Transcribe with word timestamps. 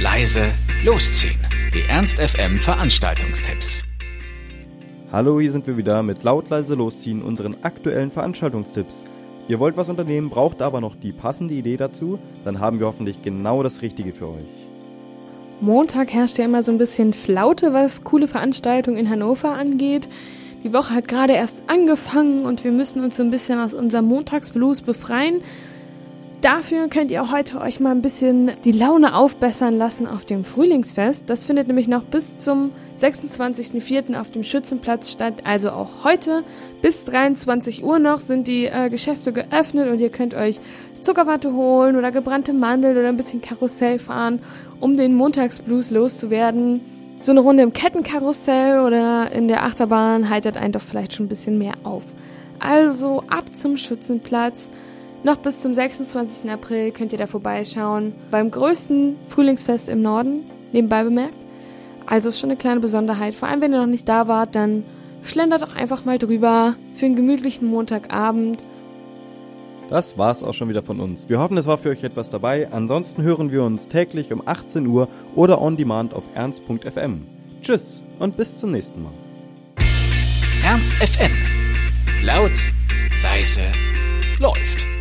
leise, 0.00 0.52
losziehen. 0.84 1.40
Die 1.74 1.82
Ernst 1.88 2.18
FM 2.20 2.60
Veranstaltungstipps. 2.60 3.82
Hallo, 5.10 5.40
hier 5.40 5.50
sind 5.50 5.66
wir 5.66 5.76
wieder 5.76 6.04
mit 6.04 6.22
laut 6.22 6.48
leise 6.50 6.76
losziehen 6.76 7.20
unseren 7.20 7.56
aktuellen 7.62 8.12
Veranstaltungstipps. 8.12 9.04
Ihr 9.48 9.58
wollt 9.58 9.76
was 9.76 9.88
unternehmen, 9.88 10.30
braucht 10.30 10.62
aber 10.62 10.80
noch 10.80 10.94
die 10.94 11.10
passende 11.10 11.54
Idee 11.54 11.76
dazu, 11.76 12.20
dann 12.44 12.60
haben 12.60 12.78
wir 12.78 12.86
hoffentlich 12.86 13.22
genau 13.22 13.64
das 13.64 13.82
Richtige 13.82 14.12
für 14.12 14.28
euch. 14.28 14.44
Montag 15.60 16.12
herrscht 16.12 16.38
ja 16.38 16.44
immer 16.44 16.62
so 16.62 16.70
ein 16.70 16.78
bisschen 16.78 17.12
Flaute, 17.12 17.72
was 17.72 18.04
coole 18.04 18.28
Veranstaltungen 18.28 18.98
in 18.98 19.10
Hannover 19.10 19.54
angeht. 19.54 20.08
Die 20.62 20.72
Woche 20.72 20.94
hat 20.94 21.08
gerade 21.08 21.32
erst 21.32 21.68
angefangen 21.68 22.44
und 22.44 22.62
wir 22.62 22.70
müssen 22.70 23.02
uns 23.02 23.16
so 23.16 23.24
ein 23.24 23.32
bisschen 23.32 23.58
aus 23.58 23.74
unserem 23.74 24.04
Montagsblues 24.04 24.82
befreien. 24.82 25.40
Dafür 26.40 26.86
könnt 26.86 27.10
ihr 27.10 27.32
heute 27.32 27.60
euch 27.60 27.80
mal 27.80 27.90
ein 27.90 28.00
bisschen 28.00 28.52
die 28.64 28.70
Laune 28.70 29.16
aufbessern 29.16 29.76
lassen 29.76 30.06
auf 30.06 30.24
dem 30.24 30.44
Frühlingsfest. 30.44 31.28
Das 31.28 31.44
findet 31.44 31.66
nämlich 31.66 31.88
noch 31.88 32.04
bis 32.04 32.36
zum 32.36 32.70
26.04. 32.96 34.16
auf 34.16 34.30
dem 34.30 34.44
Schützenplatz 34.44 35.10
statt. 35.10 35.34
Also 35.42 35.70
auch 35.70 36.04
heute 36.04 36.44
bis 36.80 37.04
23 37.06 37.82
Uhr 37.82 37.98
noch 37.98 38.20
sind 38.20 38.46
die 38.46 38.66
äh, 38.66 38.88
Geschäfte 38.88 39.32
geöffnet 39.32 39.90
und 39.90 40.00
ihr 40.00 40.10
könnt 40.10 40.34
euch 40.34 40.60
Zuckerwatte 41.00 41.54
holen 41.54 41.96
oder 41.96 42.12
gebrannte 42.12 42.52
Mandeln 42.52 42.96
oder 42.96 43.08
ein 43.08 43.16
bisschen 43.16 43.42
Karussell 43.42 43.98
fahren, 43.98 44.38
um 44.78 44.96
den 44.96 45.16
Montagsblues 45.16 45.90
loszuwerden. 45.90 46.80
So 47.18 47.32
eine 47.32 47.40
Runde 47.40 47.64
im 47.64 47.72
Kettenkarussell 47.72 48.78
oder 48.78 49.32
in 49.32 49.48
der 49.48 49.64
Achterbahn 49.64 50.30
heitert 50.30 50.56
einen 50.56 50.72
doch 50.72 50.82
vielleicht 50.82 51.14
schon 51.14 51.26
ein 51.26 51.30
bisschen 51.30 51.58
mehr 51.58 51.74
auf. 51.82 52.04
Also 52.60 53.24
ab 53.28 53.44
zum 53.56 53.76
Schützenplatz. 53.76 54.68
Noch 55.24 55.36
bis 55.36 55.60
zum 55.60 55.74
26. 55.74 56.50
April 56.50 56.92
könnt 56.92 57.12
ihr 57.12 57.18
da 57.18 57.26
vorbeischauen. 57.26 58.14
Beim 58.30 58.50
größten 58.50 59.16
Frühlingsfest 59.28 59.88
im 59.88 60.00
Norden, 60.00 60.44
nebenbei 60.72 61.02
bemerkt. 61.02 61.34
Also 62.06 62.28
ist 62.28 62.38
schon 62.38 62.50
eine 62.50 62.58
kleine 62.58 62.80
Besonderheit. 62.80 63.34
Vor 63.34 63.48
allem, 63.48 63.60
wenn 63.60 63.72
ihr 63.72 63.80
noch 63.80 63.86
nicht 63.86 64.08
da 64.08 64.28
wart, 64.28 64.54
dann 64.54 64.84
schlendert 65.24 65.62
doch 65.62 65.74
einfach 65.74 66.04
mal 66.04 66.18
drüber 66.18 66.74
für 66.94 67.06
einen 67.06 67.16
gemütlichen 67.16 67.68
Montagabend. 67.68 68.64
Das 69.90 70.16
war's 70.16 70.44
auch 70.44 70.54
schon 70.54 70.68
wieder 70.68 70.82
von 70.82 71.00
uns. 71.00 71.28
Wir 71.28 71.38
hoffen, 71.38 71.56
es 71.56 71.66
war 71.66 71.78
für 71.78 71.90
euch 71.90 72.04
etwas 72.04 72.30
dabei. 72.30 72.70
Ansonsten 72.70 73.22
hören 73.22 73.50
wir 73.50 73.64
uns 73.64 73.88
täglich 73.88 74.32
um 74.32 74.42
18 74.46 74.86
Uhr 74.86 75.08
oder 75.34 75.60
on 75.60 75.76
demand 75.76 76.14
auf 76.14 76.24
ernst.fm. 76.34 77.22
Tschüss 77.62 78.02
und 78.18 78.36
bis 78.36 78.56
zum 78.56 78.70
nächsten 78.70 79.02
Mal. 79.02 79.12
Ernst 80.64 80.92
FM. 80.94 81.32
Laut, 82.22 82.52
leise, 83.22 83.72
läuft. 84.38 84.97